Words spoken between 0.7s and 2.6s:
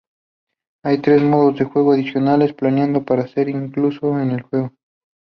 Hay tres modos de juego adicionales